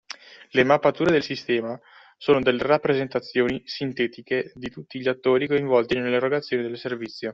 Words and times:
Le 0.53 0.63
mappature 0.63 1.11
del 1.11 1.21
sistema 1.21 1.79
sono 2.17 2.41
delle 2.41 2.63
rappresentazioni 2.63 3.61
sintetiche 3.65 4.51
di 4.55 4.71
tutti 4.71 4.99
gli 4.99 5.07
attori 5.07 5.47
coinvolti 5.47 5.93
nell’erogazione 5.99 6.63
del 6.63 6.79
servizio 6.79 7.29